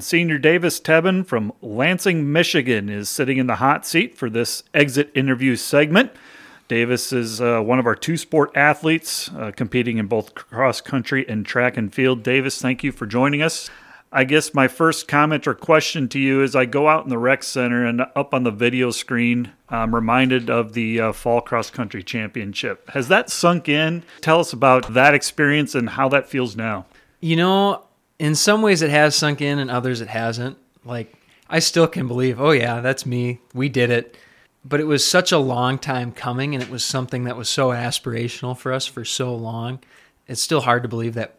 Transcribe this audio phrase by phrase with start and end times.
[0.00, 5.10] Senior Davis Tebben from Lansing, Michigan is sitting in the hot seat for this exit
[5.14, 6.12] interview segment.
[6.68, 11.26] Davis is uh, one of our two sport athletes uh, competing in both cross country
[11.28, 12.22] and track and field.
[12.22, 13.68] Davis, thank you for joining us.
[14.12, 17.18] I guess my first comment or question to you is I go out in the
[17.18, 21.70] rec center and up on the video screen, I'm reminded of the uh, Fall Cross
[21.70, 22.90] Country Championship.
[22.90, 24.02] Has that sunk in?
[24.20, 26.86] Tell us about that experience and how that feels now.
[27.20, 27.84] You know,
[28.20, 30.58] in some ways it has sunk in, and others it hasn't.
[30.84, 31.12] Like,
[31.48, 33.40] I still can believe, oh, yeah, that's me.
[33.54, 34.16] We did it.
[34.62, 37.70] But it was such a long time coming and it was something that was so
[37.70, 39.80] aspirational for us for so long.
[40.28, 41.36] It's still hard to believe that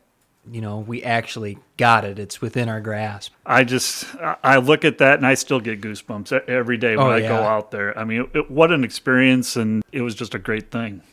[0.52, 2.18] you know we actually got it.
[2.18, 3.32] It's within our grasp.
[3.46, 4.08] I just
[4.44, 7.36] i look at that and i still get goosebumps every day when oh, i go
[7.36, 7.96] out there.
[7.96, 11.04] I mean it, what an experience and it was just a great thing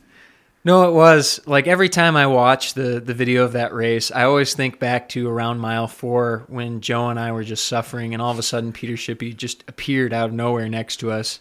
[0.68, 4.22] no it was like every time i watch the the video of that race i
[4.22, 8.22] always think back to around mile four when joe and i were just suffering and
[8.22, 11.40] all of a sudden peter shippey just appeared out of nowhere next to us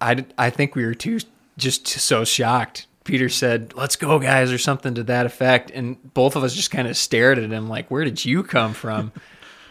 [0.00, 1.20] I, I think we were too
[1.58, 2.86] just so shocked.
[3.04, 6.70] Peter said, "Let's go, guys," or something to that effect, and both of us just
[6.70, 9.12] kind of stared at him like, "Where did you come from?"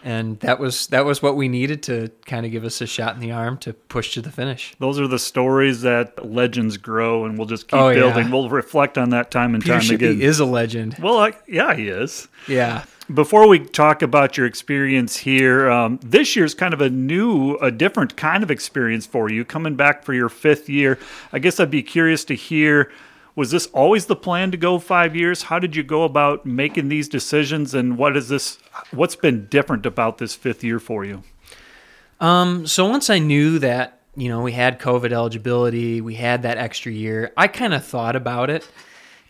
[0.03, 3.15] and that was that was what we needed to kind of give us a shot
[3.15, 4.75] in the arm to push to the finish.
[4.79, 8.25] Those are the stories that legends grow, and we'll just keep oh, building.
[8.25, 8.31] Yeah.
[8.31, 10.21] We'll reflect on that time and Peter time Shippey again.
[10.21, 10.97] Is a legend.
[10.99, 12.27] Well, I, yeah, he is.
[12.47, 17.55] Yeah, before we talk about your experience here, um, this year's kind of a new,
[17.57, 20.99] a different kind of experience for you, coming back for your fifth year.
[21.33, 22.91] I guess I'd be curious to hear
[23.39, 25.43] was this always the plan to go five years?
[25.43, 28.57] How did you go about making these decisions, and what is this?
[28.91, 31.23] What's been different about this fifth year for you?
[32.19, 36.57] Um, so once I knew that you know we had COVID eligibility, we had that
[36.57, 38.67] extra year, I kind of thought about it,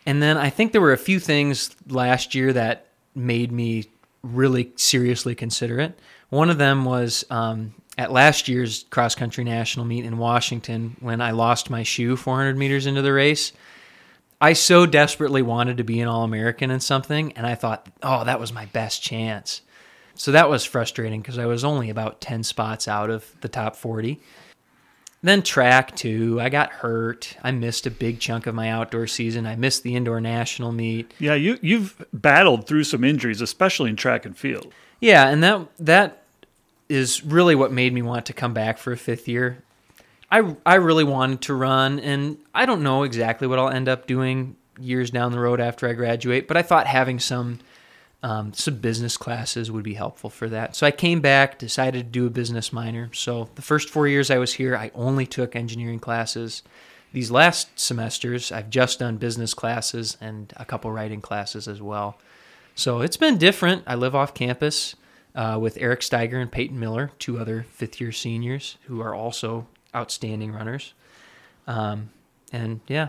[0.04, 3.84] and then I think there were a few things last year that made me
[4.24, 5.96] really seriously consider it.
[6.30, 11.20] One of them was um, at last year's cross country national meet in Washington when
[11.20, 13.52] I lost my shoe 400 meters into the race.
[14.40, 18.24] I so desperately wanted to be an All American in something, and I thought, oh,
[18.24, 19.62] that was my best chance.
[20.14, 23.76] So that was frustrating because I was only about 10 spots out of the top
[23.76, 24.20] 40.
[25.22, 26.38] Then track too.
[26.40, 27.36] I got hurt.
[27.42, 29.46] I missed a big chunk of my outdoor season.
[29.46, 31.12] I missed the indoor national meet.
[31.18, 34.72] Yeah, you you've battled through some injuries, especially in track and field.
[34.98, 36.22] Yeah, and that that
[36.88, 39.62] is really what made me want to come back for a fifth year.
[40.30, 44.06] I I really wanted to run, and I don't know exactly what I'll end up
[44.06, 47.58] doing years down the road after I graduate, but I thought having some
[48.22, 50.76] um, some business classes would be helpful for that.
[50.76, 53.10] So I came back, decided to do a business minor.
[53.14, 56.62] So the first four years I was here, I only took engineering classes.
[57.12, 62.18] These last semesters, I've just done business classes and a couple writing classes as well.
[62.74, 63.84] So it's been different.
[63.86, 64.94] I live off campus
[65.34, 69.66] uh, with Eric Steiger and Peyton Miller, two other fifth year seniors who are also
[69.94, 70.94] outstanding runners.
[71.66, 72.10] Um,
[72.52, 73.08] and yeah,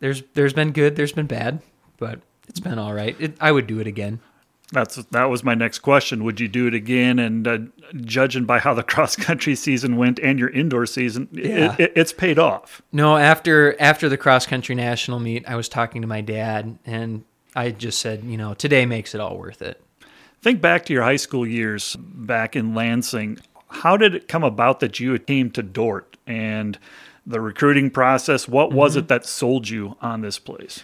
[0.00, 1.60] there's there's been good, there's been bad,
[1.98, 3.16] but it's been all right.
[3.18, 4.20] It, I would do it again.
[4.72, 6.24] That's that was my next question.
[6.24, 7.18] Would you do it again?
[7.18, 7.58] And uh,
[8.00, 11.74] judging by how the cross country season went and your indoor season, yeah.
[11.74, 12.80] it, it, it's paid off.
[12.90, 17.24] No, after after the cross country national meet, I was talking to my dad, and
[17.54, 19.82] I just said, you know, today makes it all worth it.
[20.40, 23.38] Think back to your high school years back in Lansing.
[23.72, 26.78] How did it come about that you came to Dordt and
[27.26, 28.46] the recruiting process?
[28.46, 28.78] What mm-hmm.
[28.78, 30.82] was it that sold you on this place?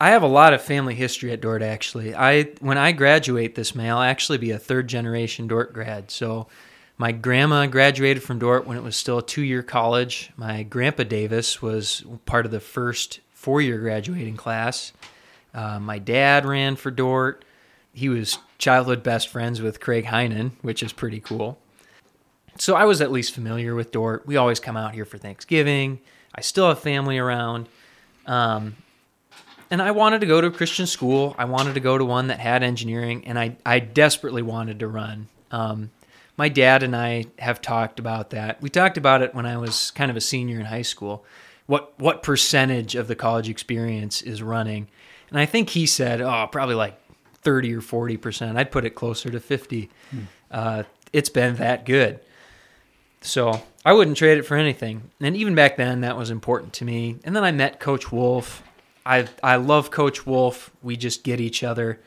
[0.00, 3.74] I have a lot of family history at Dordt Actually, I when I graduate this
[3.74, 6.10] May, I'll actually be a third generation Dordt grad.
[6.10, 6.48] So,
[6.98, 10.30] my grandma graduated from Dordt when it was still a two year college.
[10.36, 14.92] My grandpa Davis was part of the first four year graduating class.
[15.54, 17.44] Uh, my dad ran for Dordt.
[17.92, 21.58] He was childhood best friends with Craig Heinen, which is pretty cool.
[22.58, 24.26] So I was at least familiar with Dordt.
[24.26, 26.00] We always come out here for Thanksgiving.
[26.34, 27.68] I still have family around.
[28.26, 28.76] Um,
[29.70, 31.34] and I wanted to go to a Christian school.
[31.36, 34.88] I wanted to go to one that had engineering, and I, I desperately wanted to
[34.88, 35.28] run.
[35.50, 35.90] Um,
[36.36, 38.60] my dad and I have talked about that.
[38.60, 41.24] We talked about it when I was kind of a senior in high school.
[41.66, 44.88] What what percentage of the college experience is running?
[45.30, 47.00] And I think he said, oh, probably like
[47.42, 48.58] thirty or forty percent.
[48.58, 49.90] I'd put it closer to fifty.
[50.10, 50.18] Hmm.
[50.50, 52.20] Uh, it's been that good.
[53.24, 55.10] So I wouldn't trade it for anything.
[55.20, 57.16] And even back then, that was important to me.
[57.24, 58.62] And then I met Coach Wolf
[59.06, 60.70] I I love Coach Wolf.
[60.82, 62.00] We just get each other.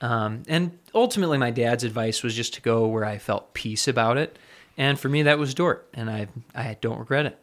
[0.00, 4.16] Um, and ultimately, my dad's advice was just to go where I felt peace about
[4.16, 4.38] it.
[4.76, 7.38] And for me, that was Dordt, and I I don't regret it.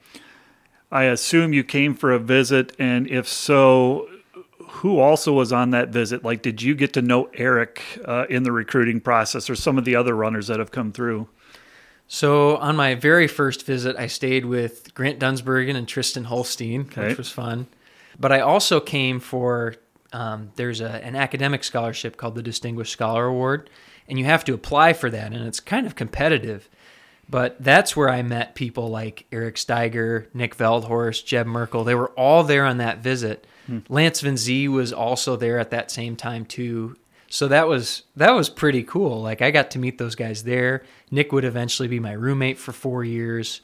[0.92, 4.10] I assume you came for a visit, and if so,
[4.58, 6.24] who also was on that visit?
[6.24, 9.86] Like, did you get to know Eric uh, in the recruiting process or some of
[9.86, 11.30] the other runners that have come through?
[12.12, 17.08] So on my very first visit, I stayed with Grant Dunsbergen and Tristan Holstein, Okay.
[17.10, 17.68] which was fun.
[18.20, 19.76] But I also came for
[20.12, 23.70] um, there's a, an academic scholarship called the Distinguished Scholar Award,
[24.08, 26.68] and you have to apply for that, and it's kind of competitive.
[27.30, 31.84] But that's where I met people like Eric Steiger, Nick Veldhorst, Jeb Merkel.
[31.84, 33.46] They were all there on that visit.
[33.88, 36.98] Lance Van Zee was also there at that same time too.
[37.30, 39.22] So that was that was pretty cool.
[39.22, 40.84] Like I got to meet those guys there.
[41.12, 43.62] Nick would eventually be my roommate for four years.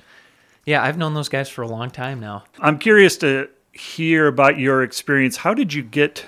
[0.65, 2.43] Yeah, I've known those guys for a long time now.
[2.59, 5.37] I'm curious to hear about your experience.
[5.37, 6.25] How did you get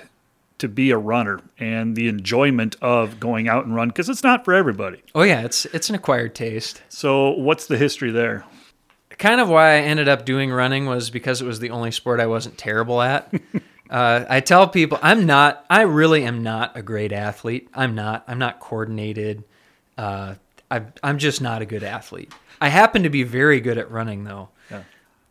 [0.58, 3.88] to be a runner and the enjoyment of going out and run?
[3.88, 5.02] Because it's not for everybody.
[5.14, 6.82] Oh yeah, it's it's an acquired taste.
[6.88, 8.44] So, what's the history there?
[9.18, 12.20] kind of why I ended up doing running was because it was the only sport
[12.20, 13.32] I wasn't terrible at.
[13.90, 15.64] uh, I tell people I'm not.
[15.70, 17.68] I really am not a great athlete.
[17.74, 18.24] I'm not.
[18.26, 19.44] I'm not coordinated.
[19.96, 20.34] Uh,
[20.70, 22.32] I, I'm just not a good athlete.
[22.60, 24.50] I happen to be very good at running though.
[24.70, 24.82] Yeah.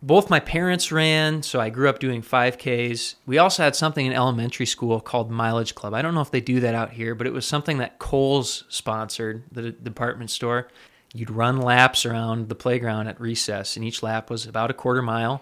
[0.02, 3.16] Both my parents ran, so I grew up doing 5Ks.
[3.26, 5.94] We also had something in elementary school called Mileage Club.
[5.94, 8.64] I don't know if they do that out here, but it was something that Kohl's
[8.70, 10.68] sponsored, the department store.
[11.14, 15.02] You'd run laps around the playground at recess, and each lap was about a quarter
[15.02, 15.42] mile.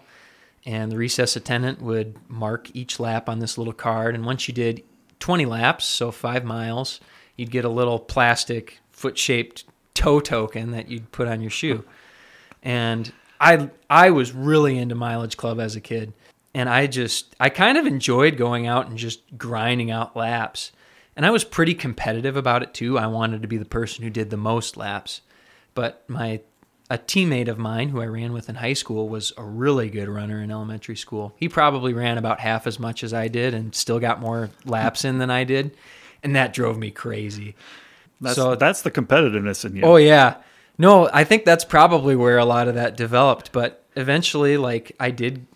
[0.65, 4.15] And the recess attendant would mark each lap on this little card.
[4.15, 4.83] And once you did
[5.19, 6.99] 20 laps, so five miles,
[7.35, 11.83] you'd get a little plastic foot shaped toe token that you'd put on your shoe.
[12.63, 16.13] And I I was really into mileage club as a kid.
[16.53, 20.71] And I just I kind of enjoyed going out and just grinding out laps.
[21.15, 22.97] And I was pretty competitive about it too.
[22.97, 25.21] I wanted to be the person who did the most laps.
[25.73, 26.41] But my
[26.89, 30.07] a teammate of mine who I ran with in high school was a really good
[30.07, 31.33] runner in elementary school.
[31.37, 35.03] He probably ran about half as much as I did and still got more laps
[35.03, 35.75] in than I did.
[36.21, 37.55] And that drove me crazy.
[38.21, 39.83] That's, So- that's the competitiveness in you.
[39.83, 40.37] Oh yeah.
[40.77, 45.09] No, I think that's probably where a lot of that developed, but eventually like I
[45.09, 45.47] did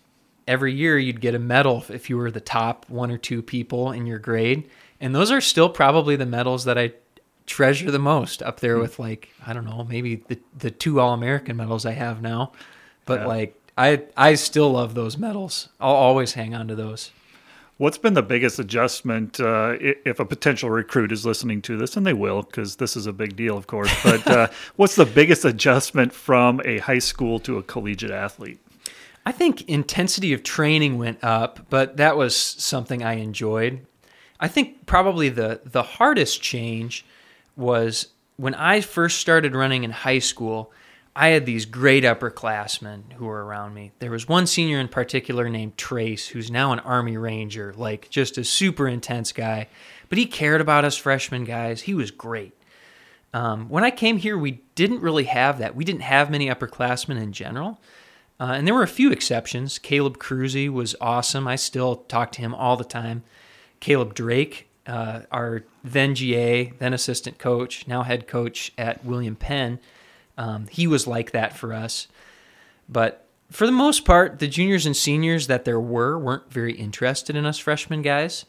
[0.48, 3.92] every year you'd get a medal if you were the top one or two people
[3.92, 4.68] in your grade.
[5.00, 6.94] And those are still probably the medals that I
[7.50, 11.58] treasure the most up there with like I don't know, maybe the the two all-American
[11.58, 12.54] medals I have now.
[13.06, 13.28] But Yeah.
[13.28, 15.70] like I I still love those medals.
[15.80, 17.12] I'll always hang on to those.
[17.78, 22.06] What's been the biggest adjustment uh, if a potential recruit is listening to this, and
[22.06, 23.90] they will, because this is a big deal, of course.
[24.04, 28.60] But uh, what's the biggest adjustment from a high school to a collegiate athlete?
[29.26, 33.86] I think intensity of training went up, but that was something I enjoyed.
[34.42, 37.06] I think probably the the hardest change
[37.60, 38.08] was
[38.38, 40.72] when I first started running in high school.
[41.16, 43.92] I had these great upperclassmen who were around me.
[44.00, 48.38] There was one senior in particular named Trace, who's now an Army Ranger, like just
[48.38, 49.68] a super intense guy.
[50.08, 51.82] But he cared about us freshman guys.
[51.82, 52.54] He was great.
[53.34, 55.76] Um, when I came here, we didn't really have that.
[55.76, 57.82] We didn't have many upperclassmen in general.
[58.40, 59.78] Uh, and there were a few exceptions.
[59.78, 61.48] Caleb Cruzy was awesome.
[61.48, 63.24] I still talk to him all the time.
[63.82, 69.80] Caleb Drake, uh, our then GA, then assistant coach, now head coach at William Penn,
[70.38, 72.08] um, he was like that for us.
[72.90, 77.36] But for the most part, the juniors and seniors that there were weren't very interested
[77.36, 78.46] in us freshman guys.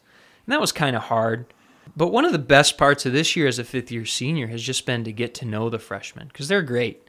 [0.47, 1.53] And that was kind of hard.
[1.97, 4.63] But one of the best parts of this year as a fifth year senior has
[4.63, 7.07] just been to get to know the freshmen because they're great.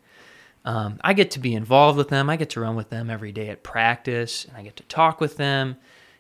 [0.65, 2.29] Um, I get to be involved with them.
[2.29, 5.21] I get to run with them every day at practice, and I get to talk
[5.21, 5.77] with them.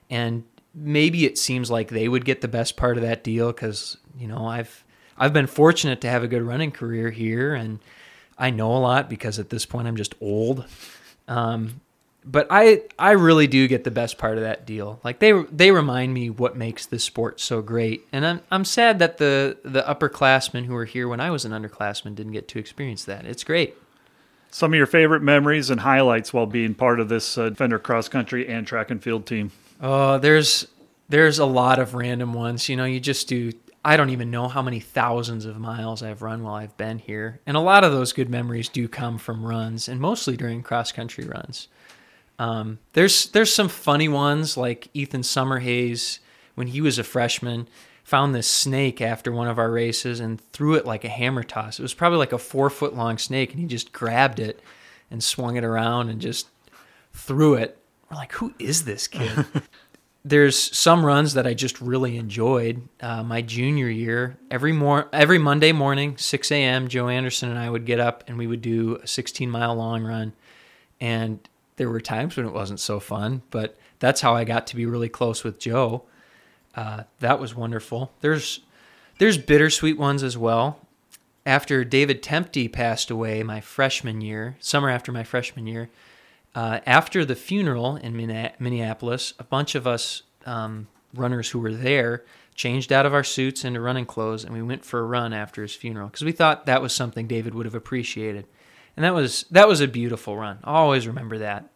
[0.09, 3.97] And maybe it seems like they would get the best part of that deal because
[4.17, 4.83] you know I've
[5.17, 7.79] I've been fortunate to have a good running career here, and
[8.37, 10.65] I know a lot because at this point I'm just old.
[11.27, 11.81] Um,
[12.23, 14.99] but I I really do get the best part of that deal.
[15.03, 18.99] Like they they remind me what makes this sport so great, and I'm I'm sad
[18.99, 22.59] that the the upperclassmen who were here when I was an underclassman didn't get to
[22.59, 23.25] experience that.
[23.25, 23.75] It's great.
[24.51, 28.09] Some of your favorite memories and highlights while being part of this uh, Defender cross
[28.09, 29.51] country and track and field team.
[29.81, 30.67] Oh, there's
[31.09, 32.69] there's a lot of random ones.
[32.69, 33.51] You know, you just do.
[33.83, 37.41] I don't even know how many thousands of miles I've run while I've been here,
[37.47, 40.91] and a lot of those good memories do come from runs, and mostly during cross
[40.91, 41.67] country runs.
[42.37, 46.19] Um, there's there's some funny ones like Ethan Summerhays
[46.55, 47.67] when he was a freshman
[48.03, 51.79] found this snake after one of our races and threw it like a hammer toss.
[51.79, 54.59] It was probably like a four foot long snake, and he just grabbed it
[55.09, 56.47] and swung it around and just
[57.13, 57.80] threw it.
[58.11, 59.45] We're like, who is this kid?
[60.25, 62.87] There's some runs that I just really enjoyed.
[62.99, 67.69] Uh, my junior year, every mor- every Monday morning, 6 a.m., Joe Anderson and I
[67.69, 70.33] would get up and we would do a 16 mile long run.
[70.99, 71.39] And
[71.77, 74.85] there were times when it wasn't so fun, but that's how I got to be
[74.85, 76.03] really close with Joe.
[76.75, 78.11] Uh, that was wonderful.
[78.21, 78.59] There's
[79.17, 80.79] there's bittersweet ones as well.
[81.45, 85.89] After David Tempte passed away my freshman year, summer after my freshman year,
[86.55, 88.15] uh, after the funeral in
[88.59, 92.23] Minneapolis, a bunch of us um, runners who were there
[92.55, 95.61] changed out of our suits into running clothes, and we went for a run after
[95.61, 98.45] his funeral because we thought that was something David would have appreciated,
[98.95, 100.59] and that was that was a beautiful run.
[100.63, 101.69] I'll always remember that.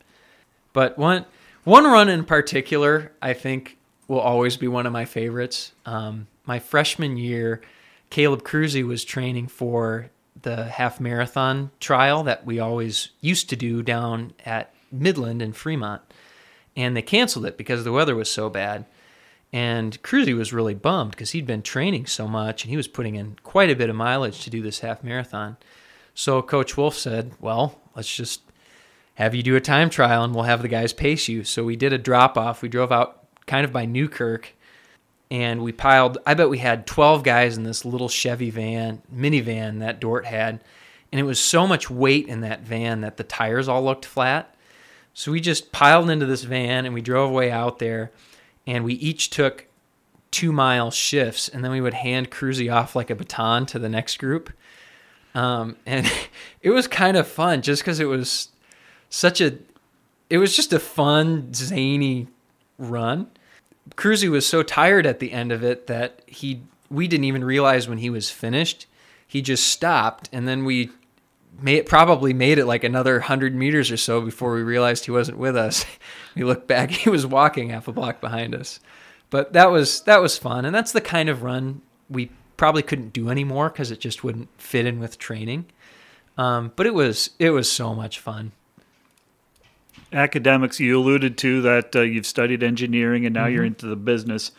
[0.74, 1.26] But one
[1.64, 3.78] one run in particular, I think,
[4.08, 5.72] will always be one of my favorites.
[5.86, 7.62] Um, my freshman year,
[8.10, 10.12] Caleb Cruzy was training for
[10.46, 16.02] the half marathon trial that we always used to do down at Midland in Fremont,
[16.78, 18.86] and they canceled it because the weather was so bad.
[19.52, 23.16] And Cruzy was really bummed because he'd been training so much and he was putting
[23.16, 25.58] in quite a bit of mileage to do this half marathon.
[26.14, 28.42] So Coach Wolf said, Well, let's just
[29.16, 31.44] have you do a time trial and we'll have the guys pace you.
[31.44, 32.62] So we did a drop off.
[32.62, 34.54] We drove out kind of by Newkirk
[35.32, 39.80] and we piled, I bet we had 12 guys in this little Chevy van, minivan
[39.80, 40.62] that Dordt had.
[41.12, 44.56] And it was so much weight in that van that the tires all looked flat.
[45.14, 48.12] So we just piled into this van and we drove way out there
[48.68, 49.68] and we each took
[50.36, 53.88] two mile shifts, and then we would hand Cruzy off like a baton to the
[53.88, 54.52] next group.
[55.34, 56.12] Um, and
[56.62, 58.50] it was kind of fun just because it was
[59.10, 59.58] such a,
[60.30, 62.28] it was just a fun, zany
[62.78, 63.32] run.
[63.92, 67.88] Cruzy was so tired at the end of it that he, we didn't even realize
[67.88, 68.88] when he was finished.
[69.28, 70.90] He just stopped, and then we
[71.62, 75.38] made probably made it like another hundred meters or so before we realized he wasn't
[75.38, 75.86] with us.
[76.36, 78.80] we looked back, he was walking half a block behind us.
[79.30, 83.14] But that was that was fun, and that's the kind of run we probably couldn't
[83.14, 85.66] do anymore because it just wouldn't fit in with training.
[86.38, 88.52] Um, but it was it was so much fun.
[90.16, 93.56] Academics, you alluded to that uh, you've studied engineering and now mm-hmm.
[93.56, 94.52] you're into the business.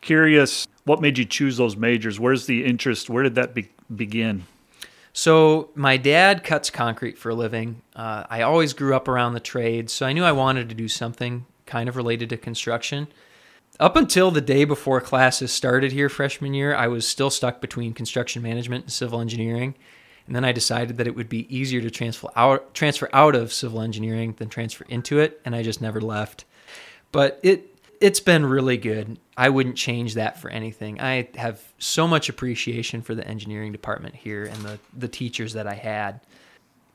[0.00, 2.20] Curious, what made you choose those majors?
[2.20, 3.08] Where's the interest?
[3.08, 4.44] Where did that be- begin?
[5.12, 7.80] So my dad cuts concrete for a living.
[7.94, 10.88] Uh, I always grew up around the trades, so I knew I wanted to do
[10.88, 13.06] something kind of related to construction.
[13.78, 17.92] Up until the day before classes started here freshman year, I was still stuck between
[17.92, 19.74] construction management and civil engineering.
[20.26, 23.52] And then I decided that it would be easier to transfer out, transfer out of
[23.52, 26.44] civil engineering than transfer into it, and I just never left.
[27.12, 29.18] But it it's been really good.
[29.36, 31.00] I wouldn't change that for anything.
[31.00, 35.66] I have so much appreciation for the engineering department here and the, the teachers that
[35.66, 36.20] I had.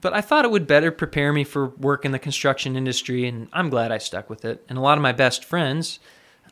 [0.02, 3.50] But I thought it would better prepare me for work in the construction industry, and
[3.52, 4.64] I'm glad I stuck with it.
[4.70, 6.00] And a lot of my best friends,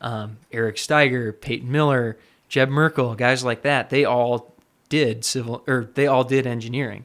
[0.00, 2.18] um, Eric Steiger, Peyton Miller,
[2.48, 4.54] Jeb Merkel, guys like that, they all
[4.88, 7.04] did civil or they all did engineering.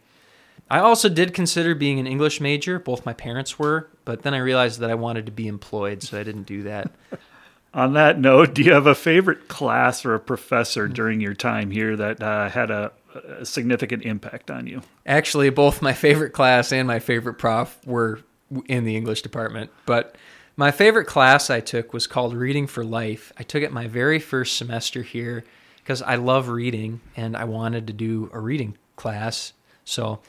[0.70, 2.80] I also did consider being an English major.
[2.80, 6.20] Both my parents were, but then I realized that I wanted to be employed, so
[6.20, 6.92] I didn't do that.
[7.74, 11.72] On that note, do you have a favorite class or a professor during your time
[11.72, 12.92] here that uh, had a,
[13.40, 14.84] a, significant impact on you?
[15.08, 18.20] Actually, both my favorite class and my favorite prof were
[18.68, 19.72] in the English department.
[19.88, 20.16] But
[20.56, 23.34] my favorite class I took was called Reading for Life.
[23.38, 25.44] I took it my very first semester here
[25.84, 29.54] because I love reading and I wanted to do a reading class.
[29.84, 30.20] So,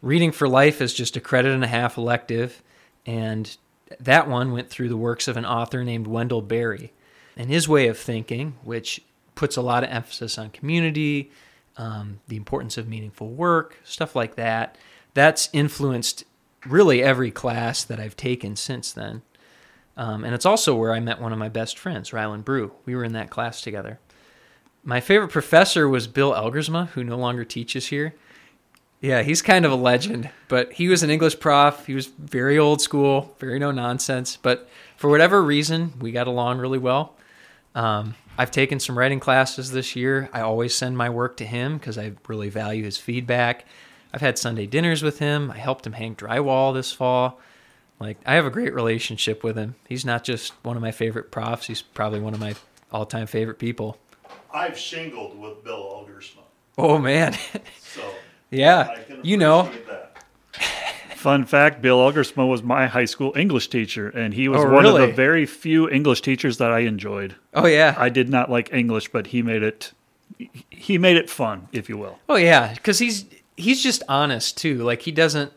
[0.00, 2.60] Reading for Life is just a credit and a half elective.
[3.06, 3.56] And
[4.00, 6.92] that one went through the works of an author named Wendell Berry.
[7.36, 9.00] And his way of thinking, which
[9.34, 11.30] puts a lot of emphasis on community,
[11.76, 14.76] um, the importance of meaningful work, stuff like that,
[15.14, 16.24] that's influenced
[16.66, 19.22] really every class that I've taken since then.
[19.96, 22.72] Um, and it's also where I met one of my best friends, Ryland Brew.
[22.86, 24.00] We were in that class together.
[24.84, 28.14] My favorite professor was Bill Elgersma, who no longer teaches here.
[29.00, 31.86] Yeah, he's kind of a legend, but he was an English prof.
[31.86, 34.36] He was very old school, very no nonsense.
[34.36, 37.16] But for whatever reason, we got along really well.
[37.74, 40.28] Um, I've taken some writing classes this year.
[40.32, 43.66] I always send my work to him because I really value his feedback.
[44.12, 45.50] I've had Sunday dinners with him.
[45.50, 47.40] I helped him hang drywall this fall.
[47.98, 49.76] Like, I have a great relationship with him.
[49.88, 52.54] He's not just one of my favorite profs, he's probably one of my
[52.90, 53.98] all time favorite people.
[54.52, 56.42] I've shingled with Bill Elgersma.
[56.78, 57.36] Oh, man.
[57.80, 58.02] So
[58.50, 59.70] yeah, you know.
[61.22, 64.82] Fun fact: Bill Elgersma was my high school English teacher, and he was oh, one
[64.82, 65.04] really?
[65.04, 67.36] of the very few English teachers that I enjoyed.
[67.54, 69.92] Oh yeah, I did not like English, but he made it.
[70.68, 72.18] He made it fun, if you will.
[72.28, 74.78] Oh yeah, because he's he's just honest too.
[74.78, 75.52] Like he doesn't.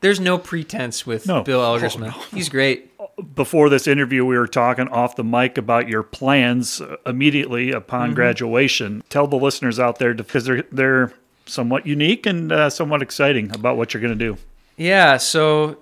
[0.00, 1.42] There's no pretense with no.
[1.42, 2.14] Bill Elgersma.
[2.14, 2.24] Oh, no.
[2.32, 2.90] He's great.
[3.22, 8.16] Before this interview, we were talking off the mic about your plans immediately upon mm-hmm.
[8.16, 9.02] graduation.
[9.08, 11.12] Tell the listeners out there because they're they're
[11.46, 14.38] somewhat unique and uh, somewhat exciting about what you're going to do.
[14.76, 15.16] Yeah.
[15.16, 15.78] So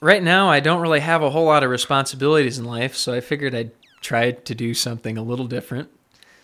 [0.00, 3.20] right now, I don't really have a whole lot of responsibilities in life, so I
[3.20, 5.88] figured I'd try to do something a little different.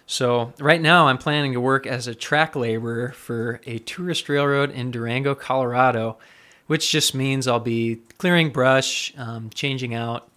[0.07, 4.71] So right now, I'm planning to work as a track laborer for a tourist railroad
[4.71, 6.17] in Durango, Colorado,
[6.67, 10.30] which just means I'll be clearing brush, um, changing out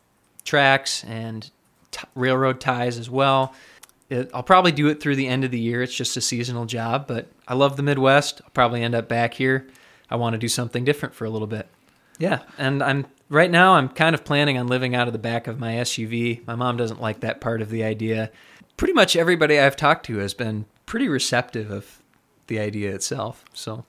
[0.45, 1.49] tracks and
[1.91, 3.53] t- railroad ties as well.
[4.09, 5.81] It, I'll probably do it through the end of the year.
[5.81, 8.41] It's just a seasonal job, but I love the Midwest.
[8.43, 9.67] I'll probably end up back here.
[10.09, 11.67] I want to do something different for a little bit.
[12.19, 15.47] Yeah, and I'm right now I'm kind of planning on living out of the back
[15.47, 16.45] of my SUV.
[16.45, 18.29] My mom doesn't like that part of the idea.
[18.77, 22.03] Pretty much everybody I've talked to has been pretty receptive of
[22.47, 23.45] the idea itself.
[23.53, 23.85] So,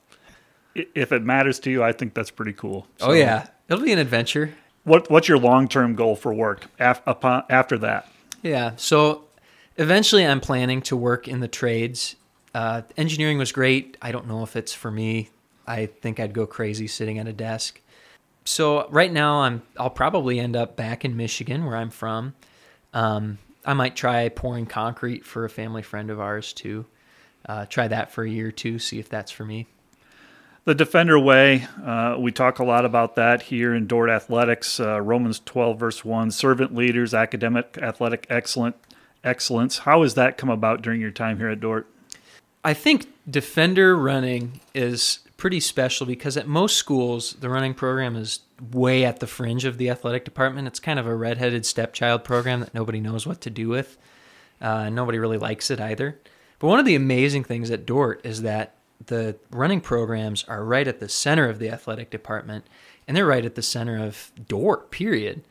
[0.73, 2.87] If it matters to you, I think that's pretty cool.
[3.01, 4.55] oh yeah, it'll be an adventure.
[4.85, 8.09] What What's your long term goal for work af- upon, after that?
[8.41, 8.73] Yeah.
[8.77, 9.25] So
[9.75, 12.15] eventually, I'm planning to work in the trades.
[12.53, 13.97] Uh, engineering was great.
[14.01, 15.29] I don't know if it's for me.
[15.67, 17.81] I think I'd go crazy sitting at a desk.
[18.45, 22.35] So right now, I'm I'll probably end up back in Michigan, where I'm from.
[22.93, 26.85] Um, I might try pouring concrete for a family friend of ours too.
[27.47, 29.67] Uh, try that for a year or two, see if that's for me.
[30.65, 34.79] The Defender Way, uh, we talk a lot about that here in Dordt Athletics.
[34.79, 38.75] Uh, Romans 12, verse 1, servant leaders, academic, athletic excellent,
[39.23, 39.77] excellence.
[39.77, 41.85] How has that come about during your time here at Dordt?
[42.63, 48.39] I think defender running is pretty special because at most schools, the running program is
[48.71, 50.67] way at the fringe of the athletic department.
[50.67, 53.99] It's kind of a redheaded stepchild program that nobody knows what to do with.
[54.59, 56.19] Uh, nobody really likes it either.
[56.57, 58.74] But one of the amazing things at Dordt is that
[59.05, 62.65] the running programs are right at the center of the athletic department,
[63.07, 65.43] and they're right at the center of Dordt, period.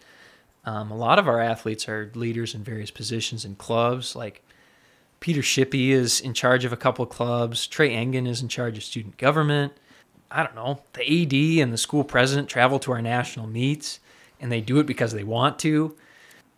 [0.64, 4.42] Um, a lot of our athletes are leaders in various positions in clubs, like
[5.20, 7.66] Peter Shippey is in charge of a couple of clubs.
[7.66, 9.72] Trey Engen is in charge of student government.
[10.30, 10.80] I don't know.
[10.94, 14.00] The AD and the school president travel to our national meets,
[14.40, 15.96] and they do it because they want to.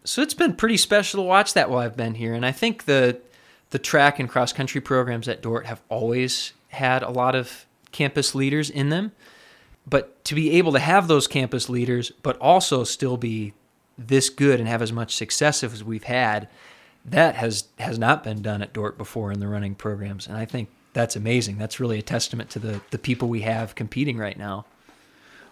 [0.03, 2.35] So it's been pretty special to watch that while I've been here.
[2.35, 3.21] And I think the
[3.71, 8.35] the track and cross country programs at Dordt have always had a lot of campus
[8.35, 9.13] leaders in them.
[9.87, 13.53] But to be able to have those campus leaders, but also still be
[13.99, 16.49] this good and have as much success as we've had,
[17.05, 20.45] that has has not been done at Dordt before in the running programs, and I
[20.45, 21.59] think that's amazing.
[21.59, 24.67] That's really a testament to the the people we have competing right now.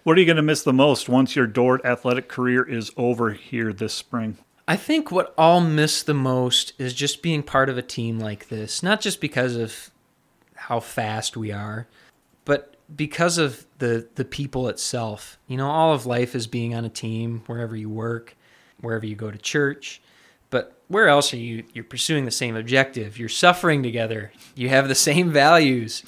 [0.03, 3.31] What are you going to miss the most once your Dordt athletic career is over
[3.33, 4.37] here this spring?
[4.66, 8.49] I think what I'll miss the most is just being part of a team like
[8.49, 9.90] this, not just because of
[10.55, 11.87] how fast we are,
[12.45, 15.38] but because of the the people itself.
[15.47, 18.37] You know, all of life is being on a team wherever you work,
[18.81, 20.01] wherever you go to church.
[20.51, 23.19] But where else are you you're pursuing the same objective?
[23.19, 24.33] You're suffering together.
[24.55, 26.03] You have the same values.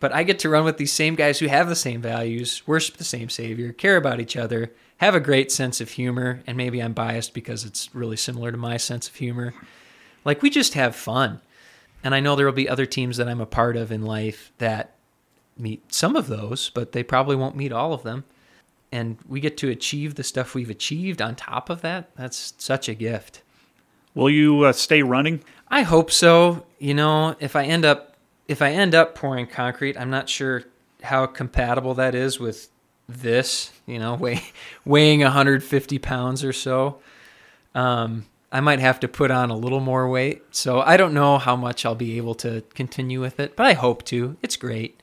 [0.00, 2.96] But I get to run with these same guys who have the same values, worship
[2.96, 6.82] the same savior, care about each other, have a great sense of humor, and maybe
[6.82, 9.54] I'm biased because it's really similar to my sense of humor.
[10.24, 11.40] Like we just have fun.
[12.04, 14.52] And I know there will be other teams that I'm a part of in life
[14.58, 14.94] that
[15.56, 18.24] meet some of those, but they probably won't meet all of them.
[18.90, 22.10] And we get to achieve the stuff we've achieved on top of that.
[22.16, 23.42] That's such a gift.
[24.14, 25.42] Will you uh, stay running?
[25.68, 26.66] I hope so.
[26.78, 28.16] You know, if I end up
[28.48, 30.64] if I end up pouring concrete, I'm not sure
[31.02, 32.68] how compatible that is with
[33.08, 33.72] this.
[33.86, 34.42] You know, weigh,
[34.84, 37.00] weighing 150 pounds or so.
[37.74, 40.42] Um, I might have to put on a little more weight.
[40.50, 43.72] So I don't know how much I'll be able to continue with it, but I
[43.72, 44.36] hope to.
[44.42, 45.00] It's great.